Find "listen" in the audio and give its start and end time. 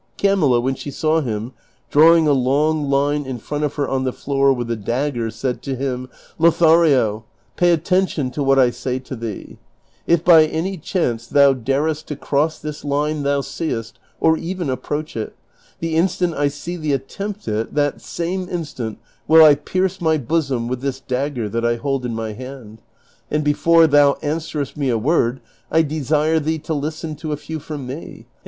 26.73-27.15